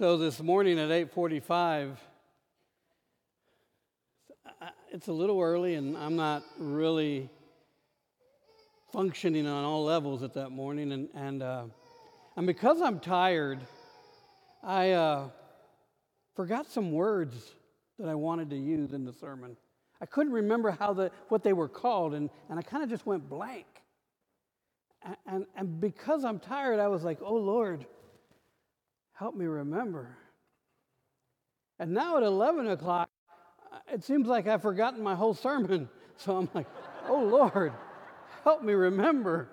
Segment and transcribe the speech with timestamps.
[0.00, 1.98] So this morning at 8:45
[4.90, 7.28] it's a little early and I'm not really
[8.94, 11.64] functioning on all levels at that morning and and uh,
[12.34, 13.60] and because I'm tired
[14.62, 15.28] I uh,
[16.34, 17.52] forgot some words
[17.98, 19.54] that I wanted to use in the sermon.
[20.00, 23.04] I couldn't remember how the, what they were called, and, and I kind of just
[23.04, 23.66] went blank.
[25.02, 27.84] And, and, and because I'm tired, I was like, oh Lord,
[29.20, 30.16] help me remember.
[31.78, 33.10] And now at 11 o'clock,
[33.92, 35.88] it seems like I've forgotten my whole sermon.
[36.16, 36.66] So I'm like,
[37.08, 37.72] oh Lord,
[38.44, 39.48] help me remember.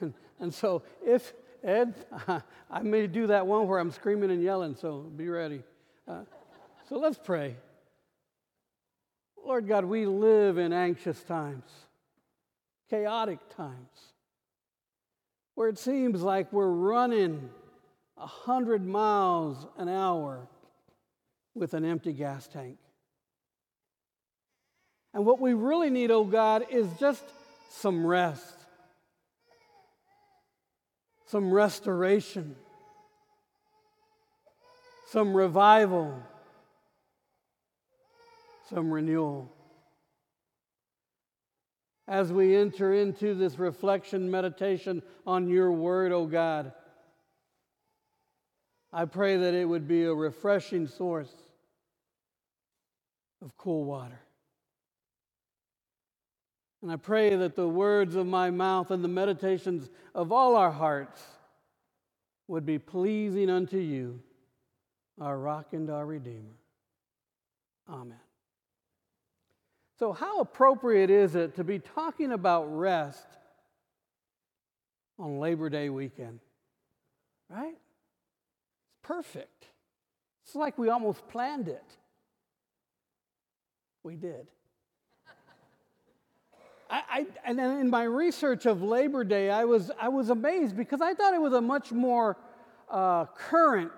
[0.00, 1.94] And, and so if, Ed,
[2.70, 5.62] I may do that one where I'm screaming and yelling, so be ready.
[6.08, 6.22] Uh,
[6.88, 7.54] so let's pray.
[9.44, 11.70] Lord God, we live in anxious times,
[12.88, 14.14] chaotic times,
[15.54, 17.50] where it seems like we're running
[18.20, 20.46] a hundred miles an hour
[21.54, 22.78] with an empty gas tank.
[25.12, 27.24] And what we really need, oh God, is just
[27.70, 28.54] some rest,
[31.26, 32.54] some restoration,
[35.08, 36.22] some revival
[38.70, 39.52] some renewal.
[42.06, 46.72] As we enter into this reflection meditation on your word, oh God,
[48.92, 51.32] I pray that it would be a refreshing source
[53.42, 54.20] of cool water.
[56.82, 60.70] And I pray that the words of my mouth and the meditations of all our
[60.70, 61.22] hearts
[62.48, 64.20] would be pleasing unto you,
[65.20, 66.56] our rock and our redeemer.
[67.88, 68.18] Amen.
[69.98, 73.26] So, how appropriate is it to be talking about rest
[75.18, 76.40] on Labor Day weekend?
[77.50, 77.76] Right?
[79.10, 79.66] Perfect.
[80.44, 81.82] It's like we almost planned it.
[84.04, 84.46] We did.
[86.88, 90.76] I, I, and then in my research of Labor Day, I was, I was amazed
[90.76, 92.36] because I thought it was a much more
[92.88, 93.90] uh, current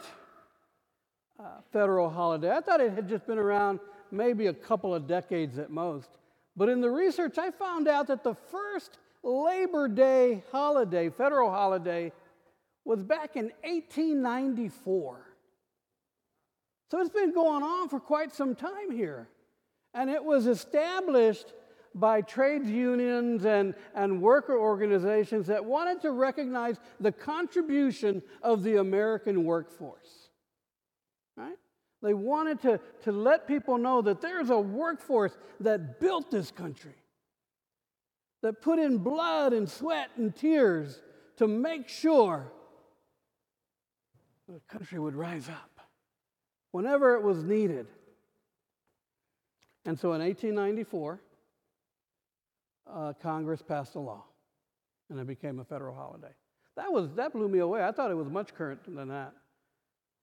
[1.38, 2.50] uh, federal holiday.
[2.50, 3.80] I thought it had just been around
[4.10, 6.08] maybe a couple of decades at most.
[6.56, 12.12] But in the research, I found out that the first Labor Day holiday, federal holiday,
[12.84, 15.26] was back in 1894.
[16.90, 19.28] So it's been going on for quite some time here.
[19.94, 21.52] And it was established
[21.94, 28.76] by trades unions and, and worker organizations that wanted to recognize the contribution of the
[28.76, 30.28] American workforce.
[31.36, 31.56] Right?
[32.02, 36.96] They wanted to, to let people know that there's a workforce that built this country,
[38.42, 41.00] that put in blood and sweat and tears
[41.36, 42.50] to make sure
[44.52, 45.80] the country would rise up
[46.72, 47.86] whenever it was needed.
[49.86, 51.20] And so in 1894,
[52.92, 54.24] uh, Congress passed a law,
[55.08, 56.34] and it became a federal holiday.
[56.76, 57.82] That, was, that blew me away.
[57.82, 59.32] I thought it was much current than that.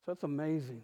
[0.05, 0.83] So that's amazing.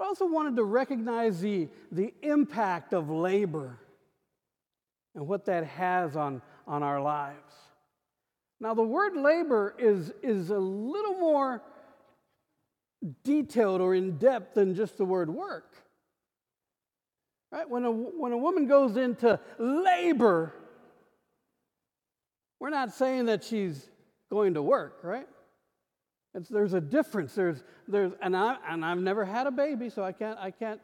[0.00, 3.80] I also wanted to recognize the, the impact of labor
[5.16, 7.52] and what that has on, on our lives.
[8.60, 11.62] Now, the word labor is, is a little more
[13.22, 15.74] detailed or in depth than just the word work.
[17.52, 17.68] Right?
[17.68, 20.52] When a, when a woman goes into labor,
[22.60, 23.88] we're not saying that she's
[24.30, 25.28] going to work, right?
[26.34, 27.34] It's, there's a difference.
[27.34, 30.80] There's, there's, and, I, and I've never had a baby, so I can't, I, can't,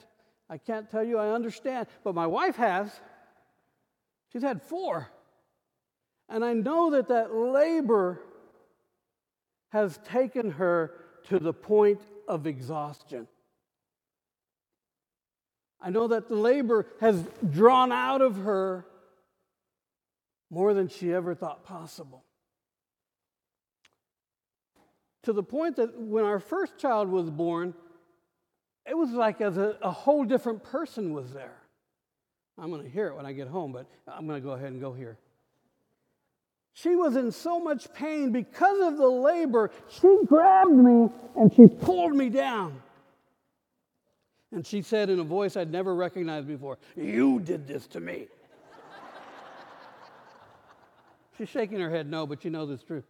[0.49, 1.89] I can't tell you I understand.
[2.03, 2.89] But my wife has.
[4.33, 5.09] She's had four.
[6.29, 8.21] And I know that that labor
[9.71, 10.93] has taken her
[11.29, 13.27] to the point of exhaustion.
[15.81, 18.87] I know that the labor has drawn out of her
[20.51, 22.25] more than she ever thought possible
[25.25, 27.75] to the point that when our first child was born,
[28.87, 31.57] it was like as a, a whole different person was there.
[32.59, 34.69] I'm going to hear it when I get home, but I'm going to go ahead
[34.69, 35.19] and go here.
[36.75, 39.71] She was in so much pain because of the labor.
[39.89, 42.83] She grabbed me and she pulled me down.
[44.51, 48.27] And she said in a voice I'd never recognized before, You did this to me.
[51.39, 53.05] She's shaking her head no, but you know this truth.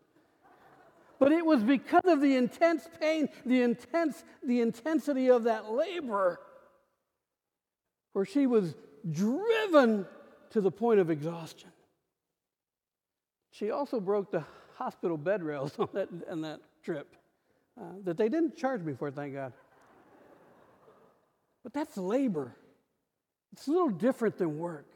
[1.18, 6.38] But it was because of the intense pain, the intense, the intensity of that labor,
[8.12, 8.74] where she was
[9.10, 10.06] driven
[10.50, 11.70] to the point of exhaustion.
[13.54, 17.14] She also broke the hospital bed rails on that, on that trip.
[17.80, 19.52] uh, that they didn't charge me for, thank God.
[21.62, 22.56] But that's labor.
[23.52, 24.86] It's a little different than work.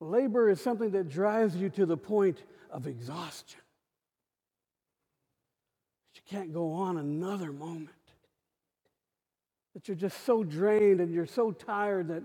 [0.00, 3.60] Labor is something that drives you to the point of exhaustion.
[6.14, 7.90] That You can't go on another moment.
[9.74, 12.22] That you're just so drained and you're so tired that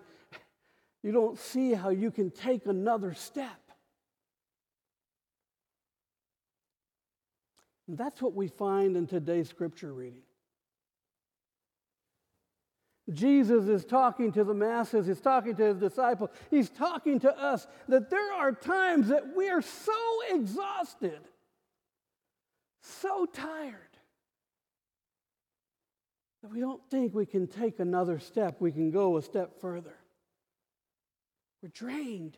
[1.01, 3.59] you don't see how you can take another step.
[7.73, 10.21] And that's what we find in today's scripture reading.
[13.13, 17.67] Jesus is talking to the masses, he's talking to his disciples, he's talking to us
[17.87, 19.93] that there are times that we are so
[20.31, 21.19] exhausted,
[22.81, 23.75] so tired,
[26.41, 29.95] that we don't think we can take another step, we can go a step further.
[31.61, 32.37] We're drained.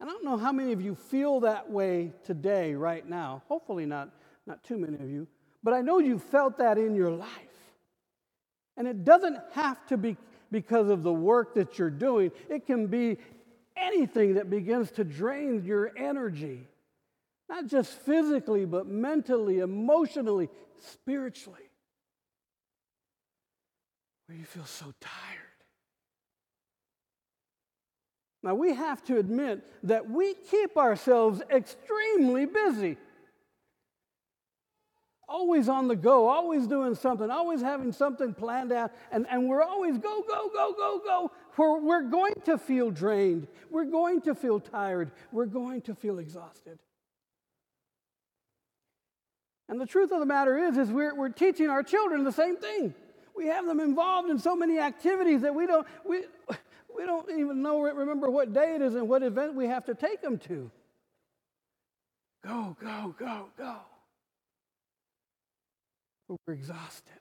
[0.00, 3.42] And I don't know how many of you feel that way today, right now.
[3.48, 4.10] Hopefully, not,
[4.46, 5.26] not too many of you.
[5.62, 7.28] But I know you felt that in your life.
[8.76, 10.16] And it doesn't have to be
[10.50, 13.18] because of the work that you're doing, it can be
[13.76, 16.66] anything that begins to drain your energy,
[17.48, 20.48] not just physically, but mentally, emotionally,
[20.78, 21.68] spiritually,
[24.26, 25.47] where you feel so tired.
[28.42, 32.96] Now, we have to admit that we keep ourselves extremely busy
[35.28, 39.62] always on the go, always doing something, always having something planned out, and, and we're
[39.62, 41.30] always go, go, go, go, go.
[41.56, 43.46] We're, we're going to feel drained.
[43.70, 45.10] We're going to feel tired.
[45.30, 46.78] We're going to feel exhausted.
[49.68, 52.56] And the truth of the matter is, is we're, we're teaching our children the same
[52.56, 52.94] thing.
[53.36, 56.22] We have them involved in so many activities that we don't, we,
[56.98, 59.94] we don't even know, remember what day it is and what event we have to
[59.94, 60.70] take them to.
[62.44, 63.76] Go, go, go, go
[66.28, 67.12] we're exhausted.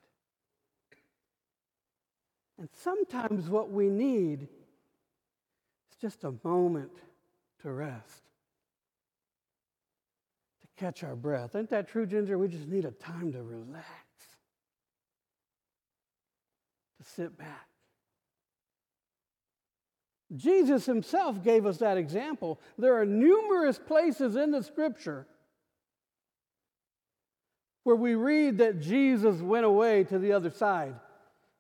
[2.60, 6.92] And sometimes what we need is just a moment
[7.62, 8.24] to rest,
[10.62, 11.56] to catch our breath.
[11.56, 12.38] Ain't that true, Ginger?
[12.38, 13.86] We just need a time to relax,
[16.98, 17.67] to sit back.
[20.36, 22.60] Jesus himself gave us that example.
[22.78, 25.26] There are numerous places in the scripture
[27.84, 30.96] where we read that Jesus went away to the other side.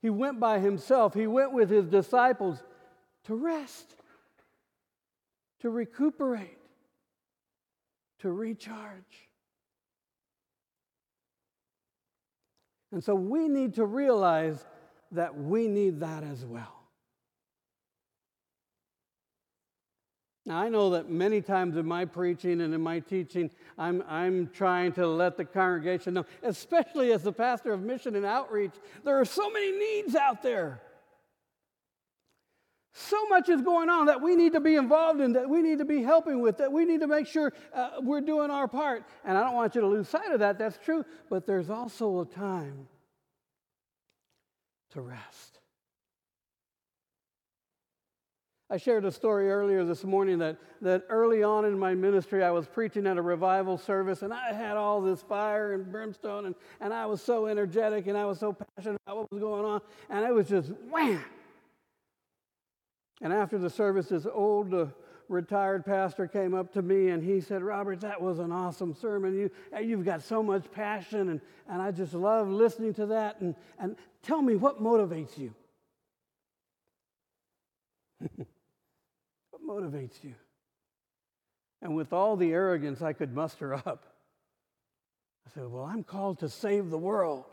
[0.02, 2.62] He went by himself, he went with his disciples
[3.25, 3.96] to rest,
[5.62, 6.58] to recuperate,
[8.19, 9.30] to recharge.
[12.92, 14.64] And so we need to realize
[15.12, 16.77] that we need that as well.
[20.48, 24.48] Now, I know that many times in my preaching and in my teaching, I'm, I'm
[24.48, 28.72] trying to let the congregation know, especially as the pastor of mission and outreach,
[29.04, 30.80] there are so many needs out there.
[32.94, 35.80] So much is going on that we need to be involved in, that we need
[35.80, 39.04] to be helping with, that we need to make sure uh, we're doing our part.
[39.26, 41.04] And I don't want you to lose sight of that, that's true.
[41.30, 42.88] But there's also a time
[44.92, 45.56] to rest.
[48.69, 52.52] I shared a story earlier this morning that, that early on in my ministry, I
[52.52, 56.56] was preaching at a revival service and I had all this fire and brimstone and,
[56.81, 59.80] and I was so energetic and I was so passionate about what was going on.
[60.09, 61.24] And it was just wham!
[63.21, 64.88] And after the service, this old uh,
[65.30, 69.33] retired pastor came up to me and he said, Robert, that was an awesome sermon.
[69.33, 69.50] You,
[69.81, 73.40] you've got so much passion and, and I just love listening to that.
[73.40, 75.54] And, and tell me what motivates you.
[79.68, 80.33] motivates you?
[81.81, 84.06] And with all the arrogance I could muster up,
[85.45, 87.45] I said, Well, I'm called to save the world.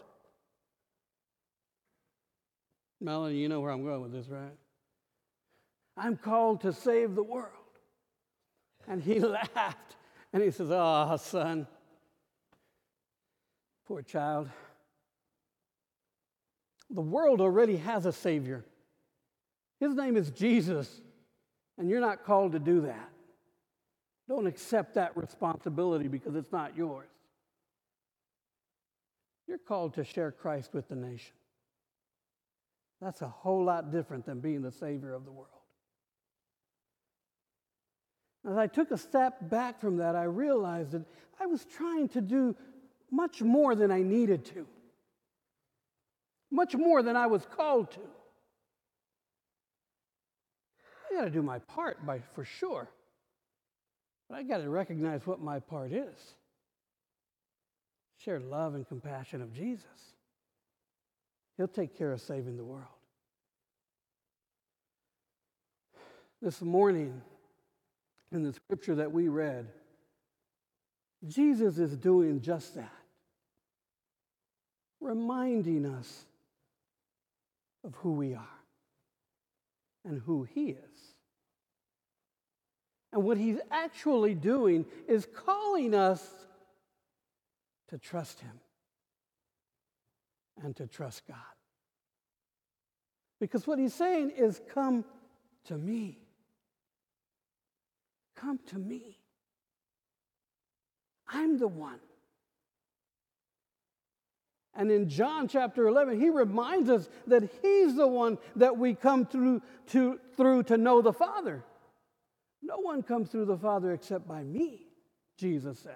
[3.00, 4.56] Melanie, you know where I'm going with this, right?
[5.96, 7.50] I'm called to save the world.
[8.88, 9.96] And he laughed
[10.32, 11.66] and he says, Oh, son,
[13.86, 14.48] poor child.
[16.90, 18.64] The world already has a Savior.
[19.80, 21.00] His name is Jesus.
[21.78, 23.10] And you're not called to do that.
[24.28, 27.08] Don't accept that responsibility because it's not yours.
[29.46, 31.34] You're called to share Christ with the nation.
[33.00, 35.48] That's a whole lot different than being the Savior of the world.
[38.48, 41.04] As I took a step back from that, I realized that
[41.40, 42.56] I was trying to do
[43.10, 44.66] much more than I needed to,
[46.50, 48.00] much more than I was called to.
[51.14, 52.88] I got to do my part by for sure.
[54.28, 56.16] But I got to recognize what my part is.
[58.16, 59.84] share love and compassion of Jesus.
[61.56, 62.86] He'll take care of saving the world.
[66.42, 67.22] This morning,
[68.32, 69.68] in the scripture that we read,
[71.26, 72.92] Jesus is doing just that,
[75.00, 76.24] reminding us
[77.84, 78.63] of who we are
[80.04, 81.14] and who He is.
[83.12, 86.26] And what He's actually doing is calling us
[87.88, 88.60] to trust Him
[90.62, 91.36] and to trust God.
[93.40, 95.04] Because what He's saying is, Come
[95.66, 96.18] to me.
[98.36, 99.18] Come to me.
[101.28, 102.00] I'm the one.
[104.76, 109.24] And in John chapter 11, he reminds us that he's the one that we come
[109.24, 111.64] through to, through to know the Father.
[112.62, 114.86] No one comes through the Father except by me,
[115.38, 115.94] Jesus says.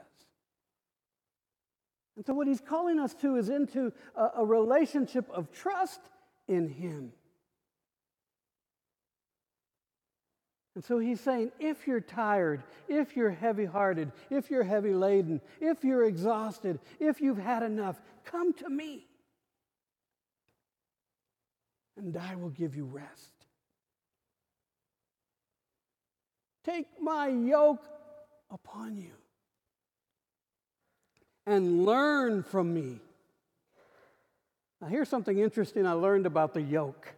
[2.16, 6.00] And so, what he's calling us to is into a, a relationship of trust
[6.46, 7.12] in him.
[10.78, 15.40] And so he's saying if you're tired, if you're heavy hearted, if you're heavy laden,
[15.60, 19.04] if you're exhausted, if you've had enough, come to me.
[21.96, 23.32] And I will give you rest.
[26.62, 27.82] Take my yoke
[28.48, 29.14] upon you
[31.44, 33.00] and learn from me.
[34.80, 37.17] Now, here's something interesting I learned about the yoke.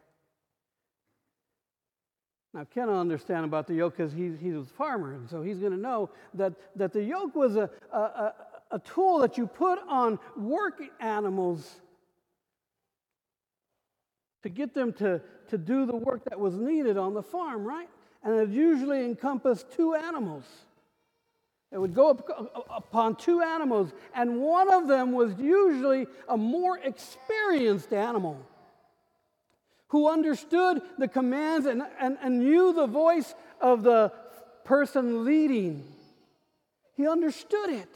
[2.52, 5.40] Now, Ken will understand about the yoke because he, he was a farmer, and so
[5.40, 8.32] he's going to know that, that the yoke was a, a,
[8.72, 11.80] a tool that you put on work animals
[14.42, 17.88] to get them to, to do the work that was needed on the farm, right?
[18.24, 20.44] And it usually encompassed two animals.
[21.70, 26.78] It would go up upon two animals, and one of them was usually a more
[26.78, 28.44] experienced animal
[29.90, 34.12] who understood the commands and, and, and knew the voice of the
[34.64, 35.84] person leading.
[36.96, 37.88] He understood it.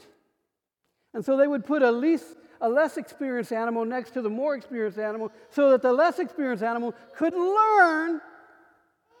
[1.13, 2.25] And so they would put a, least,
[2.59, 6.63] a less experienced animal next to the more experienced animal so that the less experienced
[6.63, 8.19] animal could learn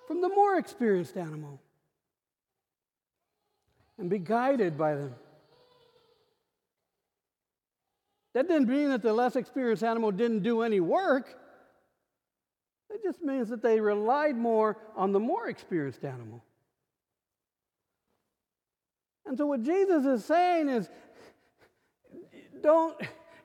[0.07, 1.61] from the more experienced animal
[3.97, 5.15] and be guided by them.
[8.33, 11.37] That didn't mean that the less experienced animal didn't do any work.
[12.95, 16.41] It just means that they relied more on the more experienced animal.
[19.25, 20.89] And so what Jesus is saying is
[22.61, 22.95] don't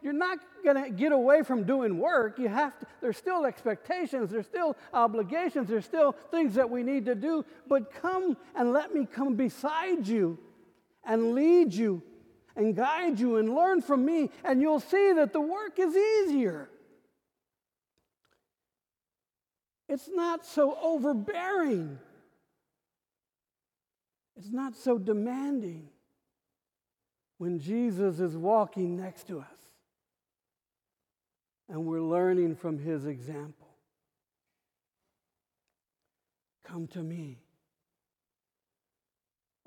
[0.02, 2.38] you're not going to get away from doing work.
[2.38, 7.04] You have to, there's still expectations, there's still obligations, there's still things that we need
[7.06, 10.38] to do, but come and let me come beside you
[11.04, 12.02] and lead you
[12.54, 16.70] and guide you and learn from me, and you'll see that the work is easier.
[19.90, 21.98] It's not so overbearing.
[24.36, 25.88] It's not so demanding
[27.38, 29.46] when Jesus is walking next to us
[31.68, 33.66] and we're learning from his example.
[36.64, 37.38] Come to me,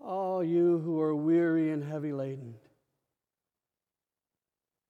[0.01, 2.55] all you who are weary and heavy laden,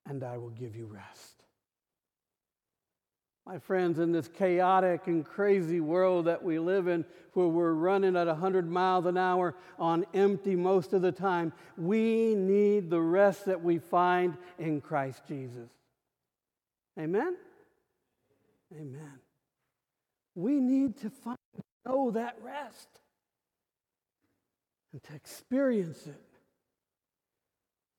[0.06, 1.43] and I will give you rest.
[3.46, 8.16] My friends, in this chaotic and crazy world that we live in, where we're running
[8.16, 13.46] at 100 miles an hour on empty most of the time, we need the rest
[13.46, 15.70] that we find in Christ Jesus.
[16.98, 17.36] Amen?
[18.74, 19.20] Amen.
[20.36, 21.38] We need to find,
[21.86, 22.88] know that rest
[24.94, 26.24] and to experience it,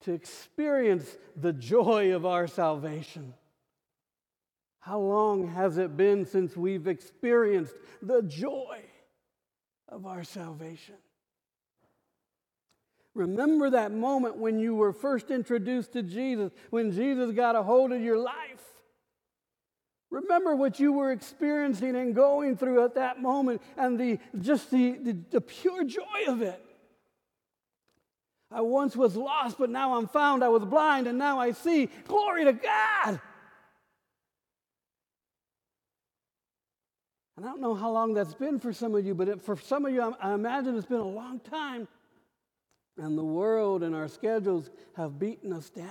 [0.01, 3.33] to experience the joy of our salvation.
[4.85, 7.73] How long has it been since we've experienced
[8.03, 8.81] the joy
[9.89, 10.93] of our salvation?
[13.15, 17.93] Remember that moment when you were first introduced to Jesus, when Jesus got a hold
[17.93, 18.61] of your life.
[20.11, 24.99] Remember what you were experiencing and going through at that moment and the, just the,
[24.99, 26.63] the, the pure joy of it.
[28.51, 30.43] I once was lost, but now I'm found.
[30.43, 31.87] I was blind, and now I see.
[32.07, 33.19] Glory to God.
[37.35, 39.85] And I don't know how long that's been for some of you, but for some
[39.85, 41.87] of you, I imagine it's been a long time.
[42.97, 45.89] And the world and our schedules have beaten us down.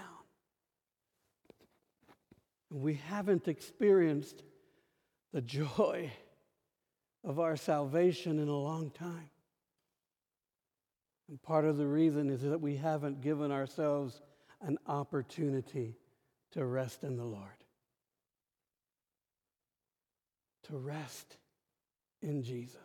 [2.71, 4.43] And we haven't experienced
[5.33, 6.11] the joy
[7.23, 9.29] of our salvation in a long time.
[11.29, 14.21] And part of the reason is that we haven't given ourselves
[14.63, 15.97] an opportunity
[16.53, 17.64] to rest in the Lord.
[20.69, 21.37] To rest
[22.23, 22.79] in Jesus.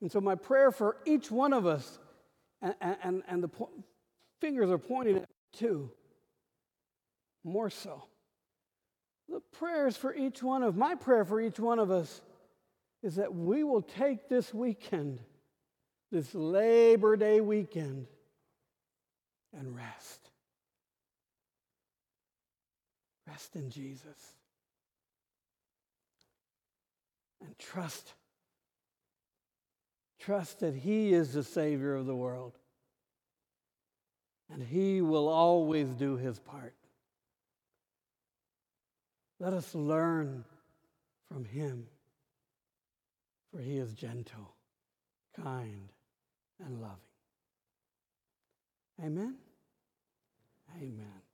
[0.00, 1.98] And so, my prayer for each one of us,
[2.62, 3.70] and, and, and the po-
[4.40, 5.90] fingers are pointing at two,
[7.44, 8.04] more so.
[9.28, 12.20] The prayers for each one of my prayer for each one of us
[13.02, 15.20] is that we will take this weekend,
[16.12, 18.06] this Labor Day weekend,
[19.56, 20.30] and rest.
[23.26, 24.34] Rest in Jesus.
[27.44, 28.14] And trust.
[30.18, 32.58] Trust that He is the Savior of the world.
[34.52, 36.74] And He will always do His part.
[39.38, 40.44] Let us learn
[41.28, 41.86] from Him,
[43.50, 44.54] for He is gentle,
[45.42, 45.92] kind,
[46.64, 46.96] and loving.
[49.04, 49.34] Amen.
[50.78, 51.25] Amen.